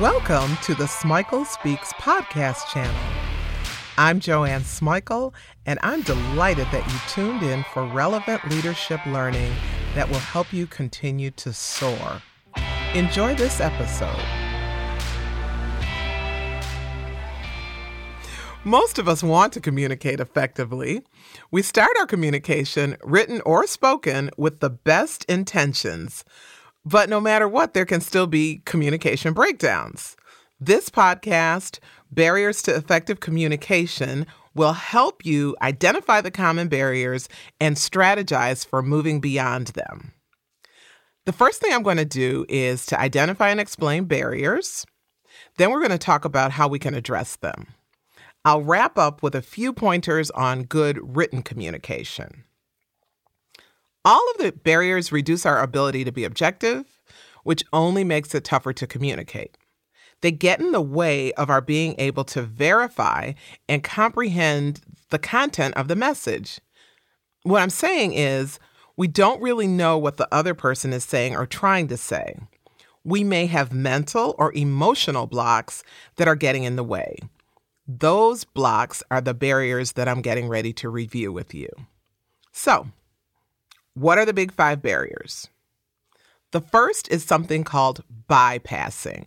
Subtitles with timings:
[0.00, 2.94] Welcome to the Smikle Speaks podcast channel.
[3.96, 5.34] I'm Joanne Smikle,
[5.66, 9.52] and I'm delighted that you tuned in for relevant leadership learning
[9.96, 12.22] that will help you continue to soar.
[12.94, 14.22] Enjoy this episode.
[18.62, 21.02] Most of us want to communicate effectively.
[21.50, 26.24] We start our communication, written or spoken, with the best intentions.
[26.88, 30.16] But no matter what, there can still be communication breakdowns.
[30.58, 37.28] This podcast, Barriers to Effective Communication, will help you identify the common barriers
[37.60, 40.12] and strategize for moving beyond them.
[41.26, 44.86] The first thing I'm going to do is to identify and explain barriers.
[45.58, 47.66] Then we're going to talk about how we can address them.
[48.46, 52.44] I'll wrap up with a few pointers on good written communication.
[54.08, 56.86] All of the barriers reduce our ability to be objective,
[57.44, 59.58] which only makes it tougher to communicate.
[60.22, 63.34] They get in the way of our being able to verify
[63.68, 66.58] and comprehend the content of the message.
[67.42, 68.58] What I'm saying is,
[68.96, 72.34] we don't really know what the other person is saying or trying to say.
[73.04, 75.84] We may have mental or emotional blocks
[76.16, 77.18] that are getting in the way.
[77.86, 81.68] Those blocks are the barriers that I'm getting ready to review with you.
[82.52, 82.86] So,
[83.98, 85.48] what are the big five barriers?
[86.52, 89.26] The first is something called bypassing.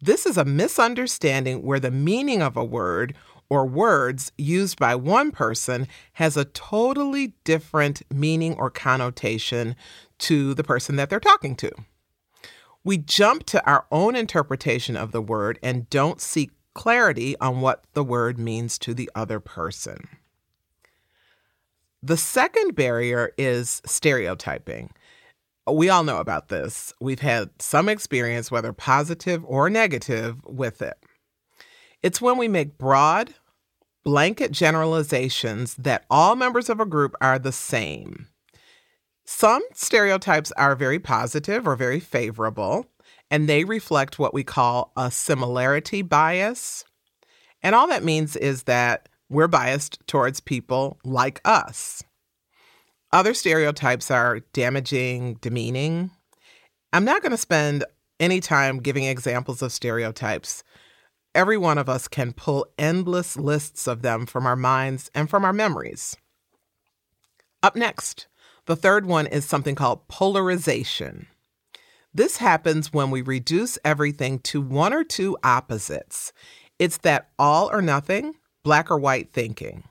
[0.00, 3.14] This is a misunderstanding where the meaning of a word
[3.48, 9.76] or words used by one person has a totally different meaning or connotation
[10.18, 11.70] to the person that they're talking to.
[12.84, 17.84] We jump to our own interpretation of the word and don't seek clarity on what
[17.94, 20.08] the word means to the other person.
[22.02, 24.90] The second barrier is stereotyping.
[25.70, 26.92] We all know about this.
[27.00, 30.96] We've had some experience, whether positive or negative, with it.
[32.02, 33.34] It's when we make broad,
[34.04, 38.28] blanket generalizations that all members of a group are the same.
[39.24, 42.86] Some stereotypes are very positive or very favorable,
[43.28, 46.84] and they reflect what we call a similarity bias.
[47.60, 52.02] And all that means is that we're biased towards people like us.
[53.12, 56.10] Other stereotypes are damaging, demeaning.
[56.92, 57.84] I'm not going to spend
[58.18, 60.64] any time giving examples of stereotypes.
[61.34, 65.44] Every one of us can pull endless lists of them from our minds and from
[65.44, 66.16] our memories.
[67.62, 68.26] Up next,
[68.66, 71.26] the third one is something called polarization.
[72.14, 76.32] This happens when we reduce everything to one or two opposites.
[76.78, 78.34] It's that all or nothing,
[78.66, 79.84] black or white thinking.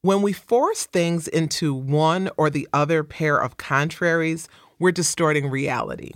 [0.00, 4.48] When we force things into one or the other pair of contraries,
[4.78, 6.12] we're distorting reality.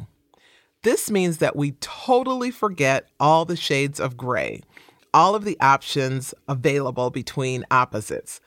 [0.84, 4.62] This means that we totally forget all the shades of gray,
[5.12, 8.40] all of the options available between opposites.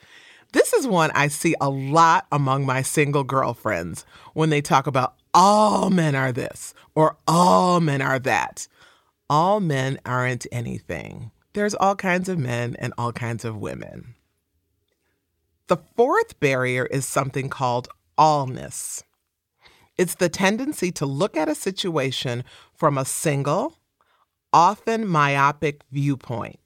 [0.54, 5.14] This is one I see a lot among my single girlfriends when they talk about
[5.36, 8.68] all men are this or all men are that.
[9.30, 14.14] All men aren't anything there's all kinds of men and all kinds of women.
[15.68, 19.02] The fourth barrier is something called allness.
[19.98, 22.44] It's the tendency to look at a situation
[22.76, 23.74] from a single,
[24.54, 26.60] often myopic viewpoint.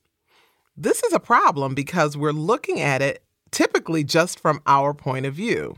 [0.75, 5.33] This is a problem because we're looking at it typically just from our point of
[5.33, 5.77] view.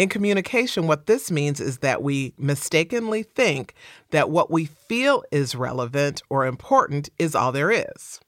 [0.00, 3.74] In communication, what this means is that we mistakenly think
[4.12, 8.18] that what we feel is relevant or important is all there is.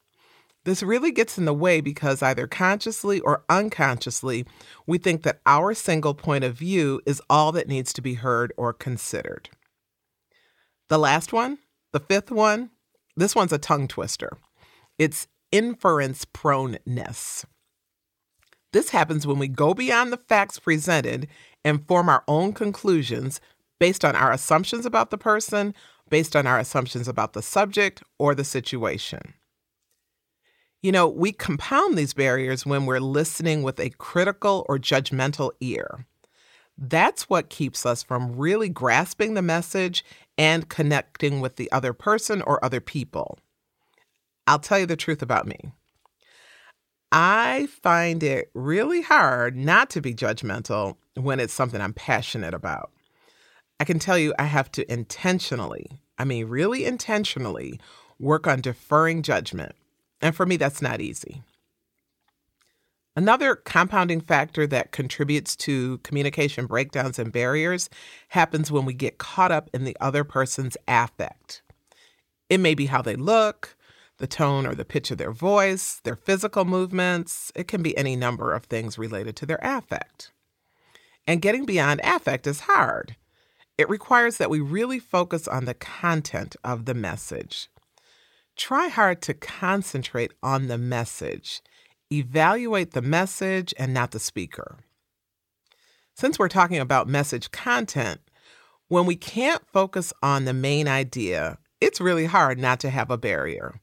[0.64, 4.44] This really gets in the way because either consciously or unconsciously,
[4.86, 8.52] we think that our single point of view is all that needs to be heard
[8.58, 9.48] or considered.
[10.90, 11.56] The last one,
[11.94, 12.68] the fifth one,
[13.16, 14.36] this one's a tongue twister.
[14.98, 17.46] It's inference proneness.
[18.72, 21.28] This happens when we go beyond the facts presented
[21.64, 23.40] and form our own conclusions
[23.78, 25.74] based on our assumptions about the person,
[26.08, 29.34] based on our assumptions about the subject or the situation.
[30.82, 36.06] You know, we compound these barriers when we're listening with a critical or judgmental ear.
[36.76, 40.04] That's what keeps us from really grasping the message
[40.38, 43.38] and connecting with the other person or other people.
[44.46, 45.72] I'll tell you the truth about me.
[47.12, 52.90] I find it really hard not to be judgmental when it's something I'm passionate about.
[53.78, 57.78] I can tell you I have to intentionally, I mean, really intentionally,
[58.18, 59.74] work on deferring judgment.
[60.22, 61.42] And for me, that's not easy.
[63.14, 67.90] Another compounding factor that contributes to communication breakdowns and barriers
[68.28, 71.60] happens when we get caught up in the other person's affect.
[72.48, 73.76] It may be how they look,
[74.22, 77.50] the tone or the pitch of their voice, their physical movements.
[77.56, 80.30] It can be any number of things related to their affect.
[81.26, 83.16] And getting beyond affect is hard.
[83.76, 87.68] It requires that we really focus on the content of the message.
[88.54, 91.60] Try hard to concentrate on the message.
[92.12, 94.78] Evaluate the message and not the speaker.
[96.14, 98.20] Since we're talking about message content,
[98.86, 103.18] when we can't focus on the main idea, it's really hard not to have a
[103.18, 103.80] barrier.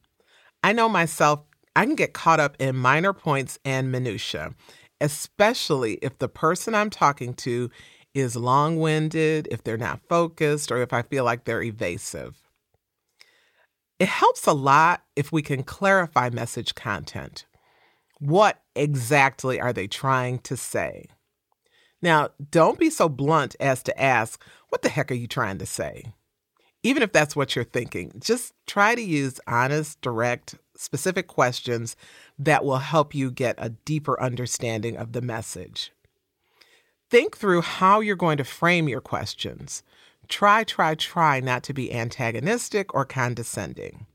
[0.62, 1.40] I know myself,
[1.74, 4.54] I can get caught up in minor points and minutiae,
[5.00, 7.70] especially if the person I'm talking to
[8.14, 12.40] is long winded, if they're not focused, or if I feel like they're evasive.
[13.98, 17.46] It helps a lot if we can clarify message content.
[18.18, 21.06] What exactly are they trying to say?
[22.02, 25.66] Now, don't be so blunt as to ask, What the heck are you trying to
[25.66, 26.12] say?
[26.82, 31.94] Even if that's what you're thinking, just try to use honest, direct, specific questions
[32.38, 35.92] that will help you get a deeper understanding of the message.
[37.10, 39.82] Think through how you're going to frame your questions.
[40.28, 44.06] Try, try, try not to be antagonistic or condescending.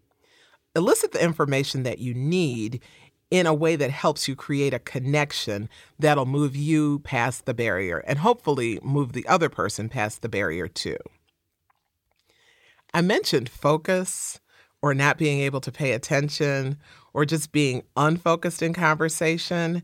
[0.75, 2.81] Elicit the information that you need
[3.29, 5.69] in a way that helps you create a connection
[5.99, 10.67] that'll move you past the barrier and hopefully move the other person past the barrier
[10.67, 10.97] too.
[12.95, 14.39] I mentioned focus
[14.81, 16.77] or not being able to pay attention
[17.13, 19.83] or just being unfocused in conversation.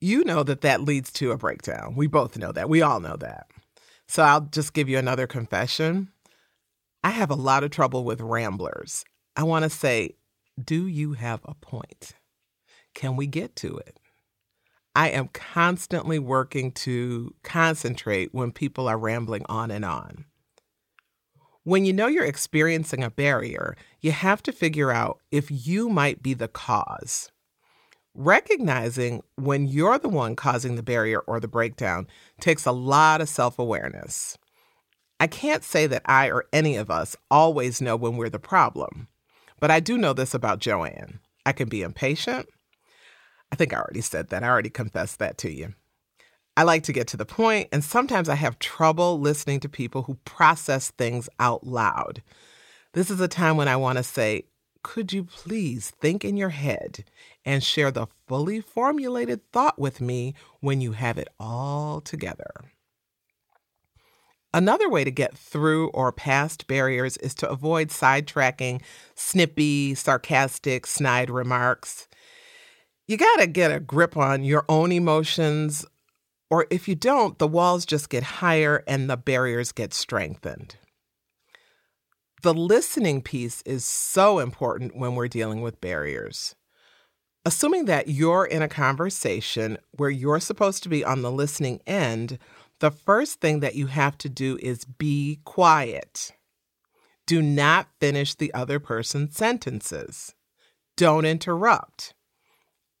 [0.00, 1.96] You know that that leads to a breakdown.
[1.96, 2.68] We both know that.
[2.68, 3.48] We all know that.
[4.06, 6.12] So I'll just give you another confession.
[7.02, 9.04] I have a lot of trouble with ramblers.
[9.34, 10.14] I want to say,
[10.64, 12.12] do you have a point?
[12.94, 13.98] Can we get to it?
[14.94, 20.26] I am constantly working to concentrate when people are rambling on and on.
[21.64, 26.20] When you know you're experiencing a barrier, you have to figure out if you might
[26.20, 27.30] be the cause.
[28.14, 32.08] Recognizing when you're the one causing the barrier or the breakdown
[32.40, 34.36] takes a lot of self awareness.
[35.20, 39.06] I can't say that I or any of us always know when we're the problem,
[39.60, 41.20] but I do know this about Joanne.
[41.46, 42.48] I can be impatient.
[43.52, 44.42] I think I already said that.
[44.42, 45.74] I already confessed that to you.
[46.56, 50.02] I like to get to the point, and sometimes I have trouble listening to people
[50.02, 52.22] who process things out loud.
[52.92, 54.44] This is a time when I want to say,
[54.82, 57.04] could you please think in your head
[57.44, 62.50] and share the fully formulated thought with me when you have it all together?
[64.52, 68.82] Another way to get through or past barriers is to avoid sidetracking
[69.14, 72.06] snippy, sarcastic, snide remarks.
[73.08, 75.86] You got to get a grip on your own emotions,
[76.52, 80.76] or if you don't, the walls just get higher and the barriers get strengthened.
[82.42, 86.54] The listening piece is so important when we're dealing with barriers.
[87.46, 92.38] Assuming that you're in a conversation where you're supposed to be on the listening end,
[92.80, 96.32] the first thing that you have to do is be quiet.
[97.26, 100.34] Do not finish the other person's sentences.
[100.98, 102.12] Don't interrupt.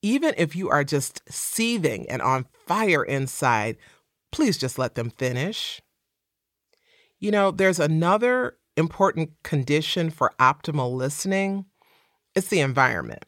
[0.02, 3.76] Even if you are just seething and on fire inside,
[4.32, 5.80] please just let them finish.
[7.18, 11.66] You know, there's another important condition for optimal listening
[12.34, 13.24] it's the environment.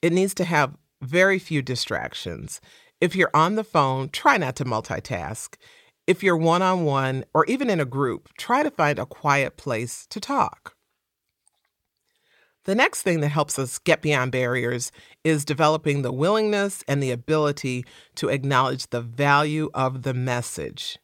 [0.00, 2.60] It needs to have very few distractions.
[3.00, 5.56] If you're on the phone, try not to multitask.
[6.06, 9.56] If you're one on one or even in a group, try to find a quiet
[9.56, 10.74] place to talk.
[12.64, 14.92] The next thing that helps us get beyond barriers
[15.24, 17.84] is developing the willingness and the ability
[18.16, 20.98] to acknowledge the value of the message,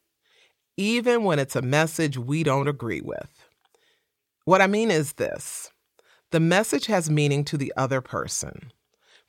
[0.77, 3.45] even when it's a message we don't agree with.
[4.45, 5.71] What I mean is this
[6.31, 8.71] the message has meaning to the other person.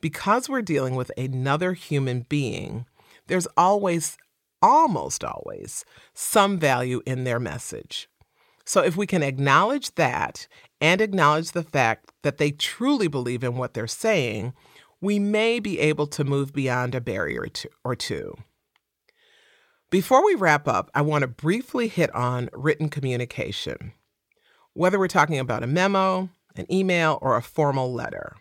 [0.01, 2.87] Because we're dealing with another human being,
[3.27, 4.17] there's always,
[4.63, 5.85] almost always,
[6.15, 8.09] some value in their message.
[8.71, 10.47] So if we can acknowledge that
[10.81, 14.53] and acknowledge the fact that they truly believe in what they're saying,
[15.00, 17.47] we may be able to move beyond a barrier
[17.83, 18.37] or two.
[19.91, 23.93] Before we wrap up, I want to briefly hit on written communication
[24.75, 28.37] whether we're talking about a memo, an email, or a formal letter.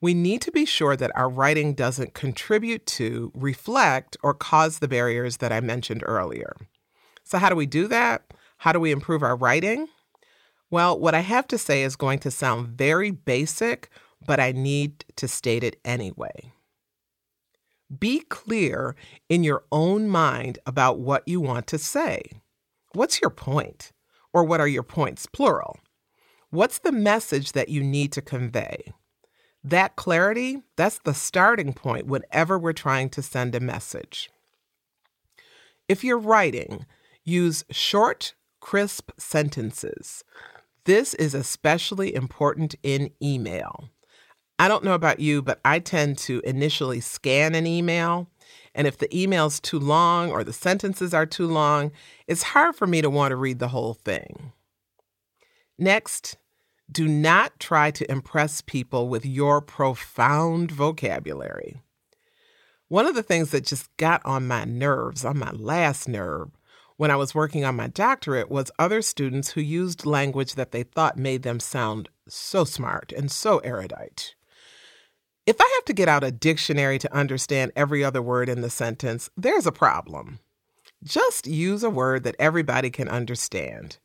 [0.00, 4.86] We need to be sure that our writing doesn't contribute to, reflect, or cause the
[4.86, 6.54] barriers that I mentioned earlier.
[7.24, 8.22] So, how do we do that?
[8.58, 9.88] How do we improve our writing?
[10.70, 13.90] Well, what I have to say is going to sound very basic,
[14.26, 16.52] but I need to state it anyway.
[17.98, 18.96] Be clear
[19.28, 22.22] in your own mind about what you want to say.
[22.92, 23.92] What's your point?
[24.32, 25.78] Or what are your points, plural?
[26.50, 28.92] What's the message that you need to convey?
[29.62, 34.30] That clarity, that's the starting point whenever we're trying to send a message.
[35.88, 36.86] If you're writing,
[37.24, 40.24] use short, crisp sentences.
[40.86, 43.90] This is especially important in email.
[44.58, 48.26] I don't know about you, but I tend to initially scan an email.
[48.74, 51.92] And if the email's too long or the sentences are too long,
[52.26, 54.52] it's hard for me to want to read the whole thing.
[55.78, 56.38] Next,
[56.90, 61.82] do not try to impress people with your profound vocabulary.
[62.88, 66.50] One of the things that just got on my nerves, on my last nerve,
[66.96, 70.84] when I was working on my doctorate was other students who used language that they
[70.84, 74.34] thought made them sound so smart and so erudite.
[75.46, 78.70] If I have to get out a dictionary to understand every other word in the
[78.70, 80.38] sentence, there's a problem.
[81.02, 83.98] Just use a word that everybody can understand.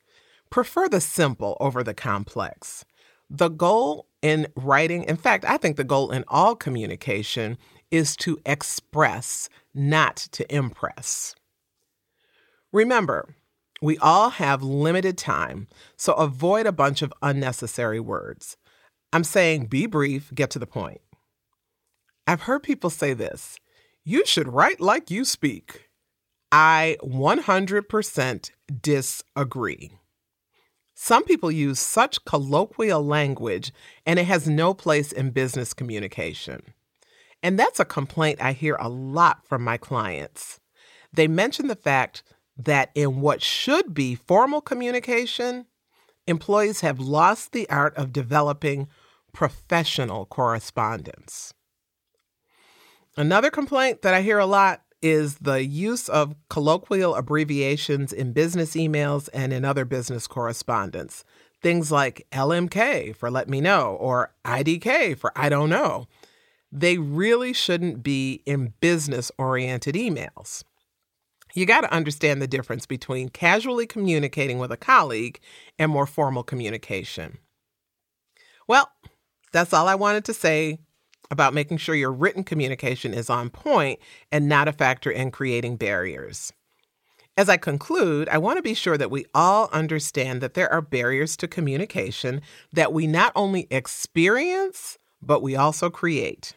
[0.50, 2.84] Prefer the simple over the complex.
[3.30, 7.56] The goal in writing, in fact, I think the goal in all communication
[7.90, 11.34] is to express, not to impress.
[12.72, 13.34] Remember,
[13.82, 18.56] we all have limited time, so avoid a bunch of unnecessary words.
[19.12, 21.00] I'm saying be brief, get to the point.
[22.26, 23.56] I've heard people say this
[24.04, 25.88] you should write like you speak.
[26.52, 28.50] I 100%
[28.80, 29.92] disagree.
[30.94, 33.72] Some people use such colloquial language
[34.04, 36.62] and it has no place in business communication.
[37.42, 40.60] And that's a complaint I hear a lot from my clients.
[41.12, 42.22] They mention the fact
[42.64, 45.66] that in what should be formal communication,
[46.26, 48.88] employees have lost the art of developing
[49.32, 51.54] professional correspondence.
[53.16, 58.74] Another complaint that I hear a lot is the use of colloquial abbreviations in business
[58.74, 61.24] emails and in other business correspondence.
[61.62, 66.06] Things like LMK for let me know or IDK for I don't know.
[66.72, 70.64] They really shouldn't be in business oriented emails.
[71.54, 75.40] You got to understand the difference between casually communicating with a colleague
[75.78, 77.38] and more formal communication.
[78.66, 78.90] Well,
[79.52, 80.78] that's all I wanted to say
[81.30, 83.98] about making sure your written communication is on point
[84.32, 86.52] and not a factor in creating barriers.
[87.36, 90.82] As I conclude, I want to be sure that we all understand that there are
[90.82, 92.42] barriers to communication
[92.72, 96.54] that we not only experience, but we also create.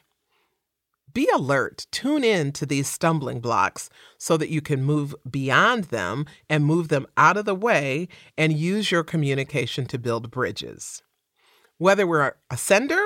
[1.14, 6.26] Be alert, tune in to these stumbling blocks so that you can move beyond them
[6.50, 11.04] and move them out of the way and use your communication to build bridges.
[11.78, 13.02] Whether we're a sender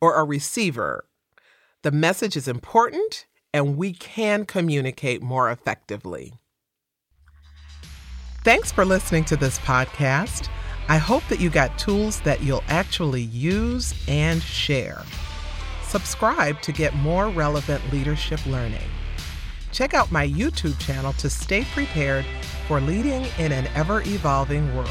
[0.00, 1.06] or a receiver,
[1.82, 6.34] the message is important and we can communicate more effectively.
[8.44, 10.48] Thanks for listening to this podcast.
[10.88, 15.02] I hope that you got tools that you'll actually use and share.
[15.90, 18.88] Subscribe to get more relevant leadership learning.
[19.72, 22.24] Check out my YouTube channel to stay prepared
[22.68, 24.88] for leading in an ever evolving world.